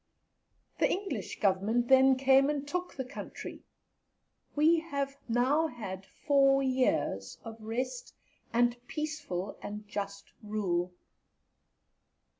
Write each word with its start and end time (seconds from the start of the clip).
The 0.79 0.89
English 0.89 1.39
Government 1.39 1.87
then 1.87 2.15
came 2.15 2.49
and 2.49 2.67
took 2.67 2.95
the 2.95 3.05
country; 3.05 3.61
we 4.55 4.79
have 4.79 5.15
now 5.29 5.67
had 5.67 6.07
four 6.07 6.63
years 6.63 7.37
of 7.43 7.57
rest, 7.61 8.15
and 8.51 8.77
peaceful 8.87 9.59
and 9.61 9.87
just 9.87 10.33
rule. 10.41 10.91